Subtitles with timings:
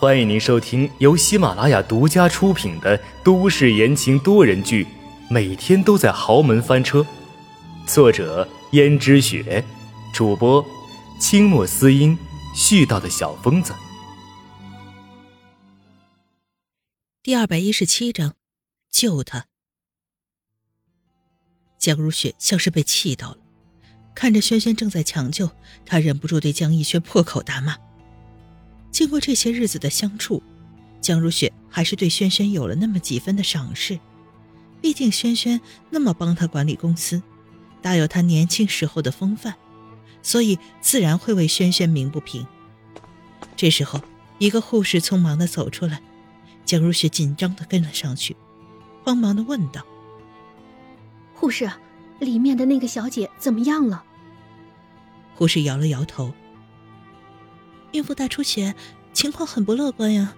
[0.00, 4.84] 欢迎您收听由喜马拉雅独家出品的都市言情多人剧
[5.28, 7.00] 《每天都在豪门翻车》，
[7.84, 9.64] 作者：胭脂雪，
[10.14, 10.64] 主播：
[11.18, 12.16] 清墨思音，
[12.54, 13.74] 絮叨的小疯子。
[17.20, 18.36] 第二百一十七章，
[18.92, 19.46] 救他。
[21.76, 23.38] 江如雪像是被气到了。
[24.14, 25.50] 看着轩轩正在抢救，
[25.84, 27.76] 她忍不住对江逸轩破口大骂。
[28.98, 30.42] 经过这些日子的相处，
[31.00, 33.96] 江如雪还是对轩轩有了那么几分的赏识。
[34.80, 37.22] 毕竟轩轩那么帮他管理公司，
[37.80, 39.54] 大有他年轻时候的风范，
[40.20, 42.44] 所以自然会为轩轩鸣不平。
[43.54, 44.02] 这时候，
[44.38, 46.02] 一个护士匆忙的走出来，
[46.64, 48.36] 江如雪紧张的跟了上去，
[49.04, 49.86] 慌忙的问道
[51.34, 51.70] ：“护士，
[52.18, 54.02] 里面的那个小姐怎么样了？”
[55.38, 56.34] 护士摇了摇头。
[57.92, 58.74] 孕妇大出血，
[59.12, 60.34] 情况很不乐观呀。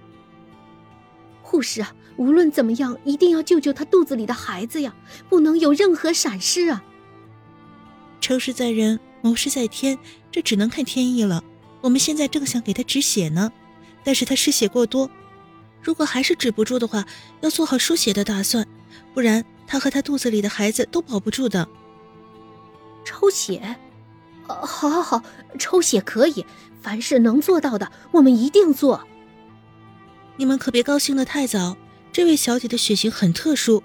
[1.42, 4.94] 护士啊，无论怎么样，一定要救救她肚子里的孩子呀，
[5.28, 6.84] 不能有任何闪失啊。
[8.20, 9.98] 成事在人，谋事在天，
[10.30, 11.42] 这只能看天意了。
[11.80, 13.50] 我们现在正想给她止血呢，
[14.04, 15.10] 但是她失血过多，
[15.82, 17.04] 如果还是止不住的话，
[17.40, 18.66] 要做好输血的打算，
[19.12, 21.66] 不然她和她肚子里的孩子都保不住的。
[23.04, 23.76] 抽血。
[24.54, 25.22] 好，好，好，
[25.58, 26.44] 抽血可以，
[26.82, 29.06] 凡是能做到的，我们一定做。
[30.36, 31.76] 你们可别高兴的太早。
[32.12, 33.82] 这位小姐的血型很特殊，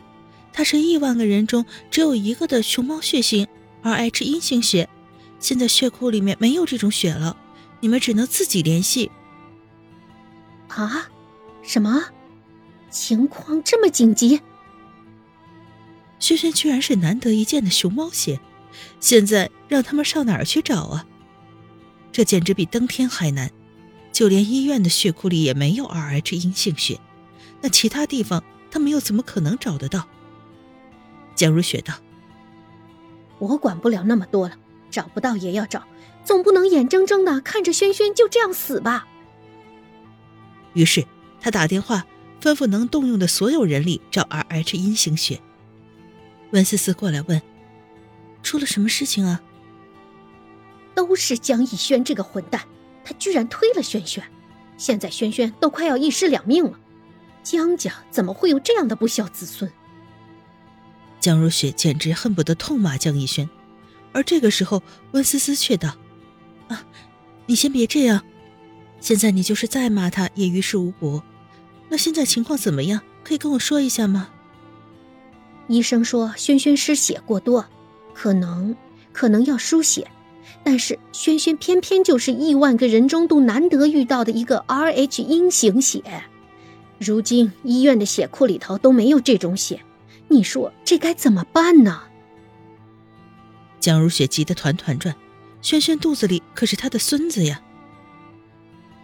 [0.52, 3.48] 她是亿万个人中只有一个的熊猫血型
[3.84, 4.90] ，Rh 阴性血。
[5.40, 7.38] 现在血库里面没有这种血了，
[7.82, 9.12] 你们只能自己联系。
[10.70, 11.08] 啊？
[11.62, 12.06] 什么？
[12.90, 14.42] 情况这么紧急？
[16.18, 18.40] 轩轩居然是难得一见的熊猫血。
[19.00, 21.06] 现在让他们上哪儿去找啊？
[22.12, 23.52] 这简直比登天还难！
[24.12, 27.00] 就连医院的血库里也没有 Rh 阴性血，
[27.60, 30.08] 那其他地方他们又怎么可能找得到？
[31.36, 31.94] 江如雪道
[33.40, 34.56] ：“我管不了那么多了，
[34.90, 35.84] 找不到也要找，
[36.24, 39.06] 总不能眼睁睁的看着轩轩就这样死吧？”
[40.72, 41.06] 于是
[41.42, 42.06] 他打电话
[42.42, 45.42] 吩咐能动用的所有人力找 Rh 阴性血。
[46.52, 47.42] 温思思过来问。
[48.46, 49.42] 出了什么事情啊？
[50.94, 52.62] 都是江逸轩这个混蛋，
[53.04, 54.24] 他居然推了轩轩，
[54.78, 56.80] 现在轩轩都快要一尸两命了。
[57.44, 59.70] 江家怎么会有这样的不孝子孙？
[61.20, 63.50] 江如雪简直恨不得痛骂江逸轩，
[64.14, 65.96] 而这个时候，温思思却道
[66.70, 66.86] ：“啊，
[67.48, 68.24] 你先别这样，
[69.02, 71.22] 现在你就是再骂他也于事无补。
[71.90, 73.02] 那现在情况怎么样？
[73.24, 74.30] 可以跟我说一下吗？”
[75.68, 77.66] 医生说轩轩失血过多。
[78.16, 78.76] 可能，
[79.12, 80.10] 可能要输血，
[80.64, 86.02] 但是轩轩偏偏就是亿万个人中都难得遇到的一个 Rh 阴型血，
[86.98, 89.82] 如今医院的血库里头都没有这种血，
[90.30, 92.04] 你说这该怎么办呢？
[93.80, 95.14] 江如雪急得团团转，
[95.62, 97.62] 轩轩肚子里可是他的孙子呀。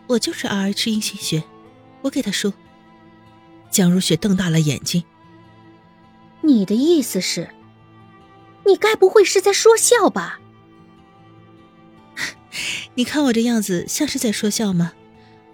[0.07, 1.43] 我就是 Rh 阴型血，
[2.01, 2.51] 我给他输。
[3.69, 5.03] 江如雪瞪大了眼睛，
[6.41, 7.47] 你的意思是？
[8.65, 10.39] 你该不会是在说笑吧？
[12.95, 14.93] 你看我这样子像是在说笑吗？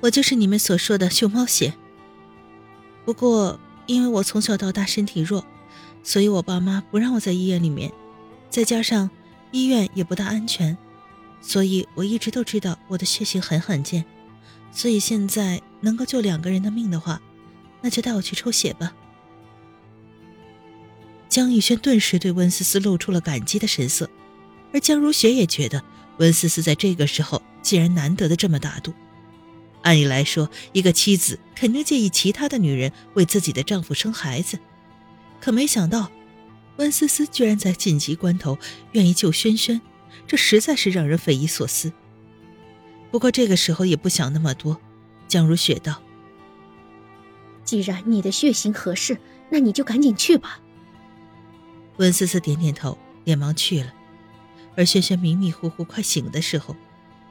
[0.02, 1.74] 我就是你们所说的熊猫血。
[3.06, 5.46] 不过因为我从小到大身体弱，
[6.04, 7.92] 所以我爸妈不让我在医院里面，
[8.50, 9.10] 再加上
[9.52, 10.78] 医院也不大安全，
[11.42, 14.04] 所以我一直都知道我的血型很罕见。
[14.72, 17.22] 所以现在能够救两个人的命的话，
[17.82, 18.94] 那就带我去抽血吧。
[21.30, 24.10] 江逸轩顿时对温思思露出了感激的神色，
[24.74, 25.84] 而江如雪也觉得
[26.18, 28.94] 温思思在这个时候竟然难得的这么大度。
[29.84, 34.58] 按理来说，一个妻子肯定介意其他的女人为自己的丈夫生孩子，
[35.40, 36.12] 可没想到，
[36.78, 38.58] 温思思居然在紧急关头
[38.94, 39.80] 愿意救轩轩，
[40.26, 41.92] 这实在是让人匪夷所思。
[43.12, 44.80] 不过这个时候也不想那么多，
[45.28, 46.02] 江如雪道
[47.64, 49.18] ：“既然你的血型合适，
[49.50, 50.60] 那你就赶紧去吧。”
[51.98, 53.94] 温思思点点头，连忙去了。
[54.76, 56.76] 而轩轩迷迷糊糊快醒的时候，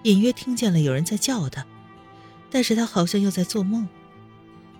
[0.03, 1.65] 隐约听见了有人在叫他，
[2.51, 3.89] 但是他好像又在做梦。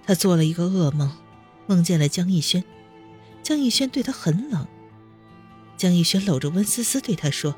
[0.05, 1.17] 他做了一个噩梦，
[1.67, 2.65] 梦见了江逸轩。
[3.43, 4.67] 江逸轩对他很冷。
[5.77, 7.55] 江逸轩搂着温思思对他说：“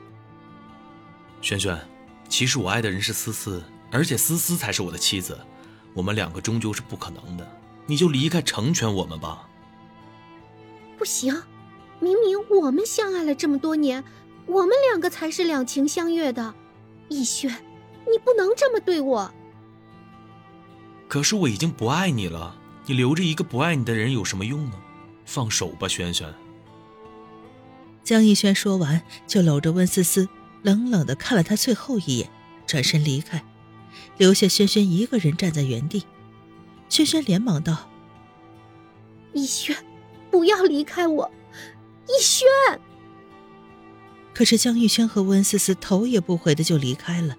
[1.40, 1.78] 轩轩，
[2.28, 5.38] 其实我爱的人是思思，而且思思才是我的妻子。
[5.94, 7.50] 我们两个终究是不可能的，
[7.86, 9.48] 你就离开成全我们吧。”
[10.98, 11.34] 不行。
[12.00, 14.02] 明明我们相爱了这么多年，
[14.46, 16.54] 我们两个才是两情相悦的。
[17.08, 17.50] 逸轩，
[18.10, 19.32] 你不能这么对我。
[21.08, 22.54] 可是我已经不爱你了，
[22.86, 24.72] 你留着一个不爱你的人有什么用呢？
[25.24, 26.32] 放手吧，轩轩。
[28.04, 30.28] 江逸轩说完，就搂着温思思，
[30.62, 32.30] 冷冷的看了他最后一眼，
[32.66, 33.44] 转身离开，
[34.16, 36.04] 留下轩轩一个人站在原地。
[36.88, 37.90] 轩轩连忙道
[39.34, 39.76] ：“逸轩，
[40.30, 41.30] 不要离开我，
[42.08, 42.48] 逸轩。”
[44.34, 47.36] 可是江逸轩和温思思头也不回的就离开了。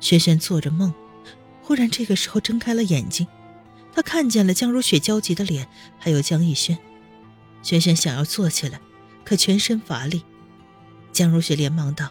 [0.00, 0.92] 轩轩做着梦，
[1.62, 3.26] 忽然这个时候睁开了眼睛，
[3.92, 5.68] 他看见了江如雪焦急的脸，
[5.98, 6.78] 还有江逸轩。
[7.62, 8.80] 轩轩想要坐起来。
[9.22, 10.24] 可全身乏力，
[11.12, 12.10] 江如雪连忙道：“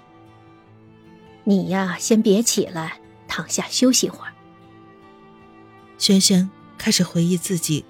[1.43, 4.31] 你呀，先别起来，躺下休息会儿。”
[5.97, 7.83] 轩轩开始回忆自己，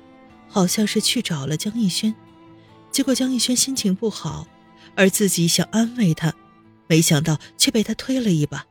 [0.47, 2.15] 好像是去找了江逸轩，
[2.91, 4.47] 结果江逸轩心情不好，
[4.95, 6.33] 而自己想安慰他，
[6.87, 8.65] 没想到却被他推了一把。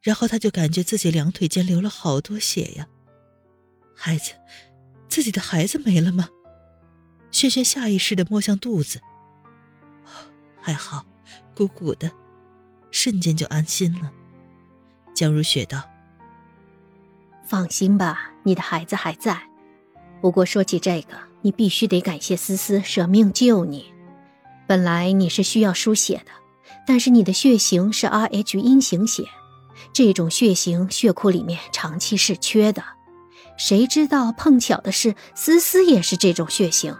[0.00, 2.86] 然后他就感觉自己两腿间流了好多血呀，
[3.94, 4.32] 孩子，
[5.08, 6.28] 自己的孩子没了吗？
[7.30, 9.00] 轩轩下意识的摸向肚子，
[10.60, 11.06] 还好，
[11.54, 12.10] 鼓鼓的，
[12.90, 14.12] 瞬间就安心了。
[15.14, 15.82] 江如雪道
[17.46, 19.51] ：“放心吧，你的孩子还在。
[20.22, 23.92] 不过说起这个，你必须得感谢思思舍命救你。
[24.68, 26.30] 本来你是需要输血的，
[26.86, 29.24] 但是你的血型是 Rh 阴型血，
[29.92, 32.84] 这种血型血库里面长期是缺的。
[33.58, 36.96] 谁知道碰巧的是，思思也是这种血型。”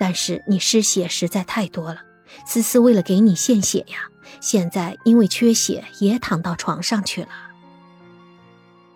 [0.00, 2.00] 但是你失血实在太多了，
[2.46, 4.08] 思思为了给你献血呀，
[4.40, 7.28] 现在因为缺血也躺到床上去了。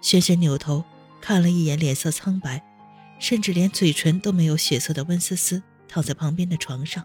[0.01, 0.83] 轩轩扭头
[1.21, 2.63] 看了一眼脸色苍白，
[3.25, 7.03] 甚至连嘴唇都没有血色的温思思躺在旁边的床上，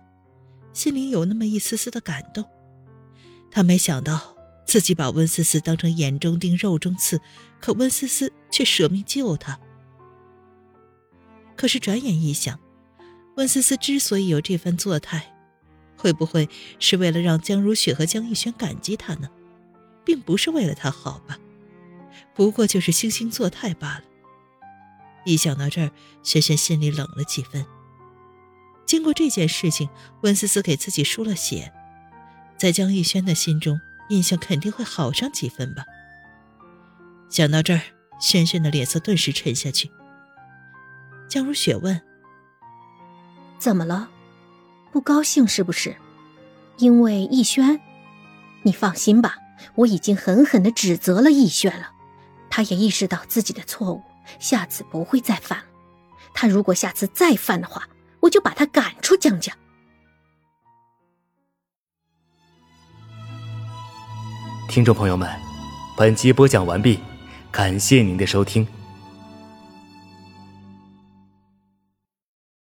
[0.74, 2.44] 心里有那么一丝丝的感动。
[3.50, 4.36] 他没想到
[4.66, 7.22] 自己把温思思当成眼中钉、肉中刺，
[7.62, 9.58] 可温思思却舍命救他。
[11.56, 12.60] 可是转眼一想。
[13.38, 15.34] 温思思之所以有这番作态，
[15.96, 16.50] 会不会
[16.80, 19.30] 是为了让江如雪和江逸轩感激他呢？
[20.04, 21.40] 并不是为了他好吧？
[22.36, 24.04] 不过就是惺惺作态罢了。
[25.26, 25.92] 一想到这儿，
[26.24, 27.66] 轩轩心里冷了几分。
[28.86, 29.90] 经过这件事情，
[30.22, 31.72] 温思思给自己输了血，
[32.58, 33.80] 在江逸轩的心中
[34.10, 35.84] 印象肯定会好上几分吧。
[37.30, 37.82] 想到这儿，
[38.20, 39.92] 轩轩的脸色顿时沉下去。
[41.28, 42.02] 江如雪问。
[43.60, 44.10] 怎么了？
[44.92, 45.96] 不高兴是不是？
[46.78, 47.80] 因为逸轩？
[48.64, 49.38] 你放心吧，
[49.76, 51.92] 我已经狠狠的指责了逸轩了，
[52.50, 54.02] 他也意识到自己的错误，
[54.38, 55.66] 下次不会再犯了。
[56.34, 57.88] 他如果下次再犯的话，
[58.20, 59.52] 我就把他赶出江家。
[64.68, 65.28] 听众朋友们，
[65.98, 67.00] 本集播讲完毕，
[67.52, 68.68] 感谢您的收听。